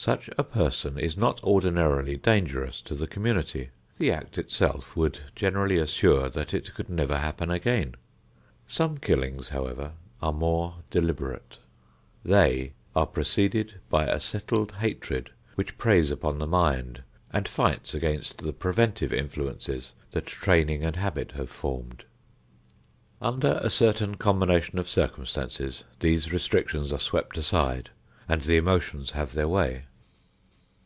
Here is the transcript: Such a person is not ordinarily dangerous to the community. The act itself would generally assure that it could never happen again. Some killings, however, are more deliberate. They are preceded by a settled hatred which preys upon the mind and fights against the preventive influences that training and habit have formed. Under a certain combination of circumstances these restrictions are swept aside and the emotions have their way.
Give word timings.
Such 0.00 0.30
a 0.38 0.44
person 0.44 0.96
is 0.96 1.16
not 1.16 1.42
ordinarily 1.42 2.16
dangerous 2.16 2.80
to 2.82 2.94
the 2.94 3.08
community. 3.08 3.70
The 3.98 4.12
act 4.12 4.38
itself 4.38 4.94
would 4.94 5.18
generally 5.34 5.76
assure 5.78 6.28
that 6.28 6.54
it 6.54 6.72
could 6.74 6.88
never 6.88 7.18
happen 7.18 7.50
again. 7.50 7.96
Some 8.68 8.98
killings, 8.98 9.48
however, 9.48 9.94
are 10.22 10.32
more 10.32 10.84
deliberate. 10.88 11.58
They 12.24 12.74
are 12.94 13.08
preceded 13.08 13.80
by 13.90 14.04
a 14.04 14.20
settled 14.20 14.70
hatred 14.76 15.32
which 15.56 15.76
preys 15.78 16.12
upon 16.12 16.38
the 16.38 16.46
mind 16.46 17.02
and 17.32 17.48
fights 17.48 17.92
against 17.92 18.38
the 18.38 18.52
preventive 18.52 19.12
influences 19.12 19.94
that 20.12 20.26
training 20.26 20.84
and 20.84 20.94
habit 20.94 21.32
have 21.32 21.50
formed. 21.50 22.04
Under 23.20 23.58
a 23.64 23.68
certain 23.68 24.14
combination 24.14 24.78
of 24.78 24.88
circumstances 24.88 25.82
these 25.98 26.32
restrictions 26.32 26.92
are 26.92 27.00
swept 27.00 27.36
aside 27.36 27.90
and 28.30 28.42
the 28.42 28.58
emotions 28.58 29.10
have 29.12 29.32
their 29.32 29.48
way. 29.48 29.82